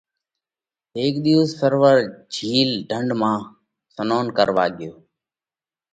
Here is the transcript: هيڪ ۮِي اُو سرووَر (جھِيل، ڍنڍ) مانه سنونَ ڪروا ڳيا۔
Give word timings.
هيڪ 0.97 1.13
ۮِي 1.23 1.33
اُو 1.37 1.43
سرووَر 1.57 1.97
(جھِيل، 2.33 2.71
ڍنڍ) 2.89 3.09
مانه 3.21 3.45
سنونَ 3.95 4.25
ڪروا 4.37 4.65
ڳيا۔ 4.77 4.91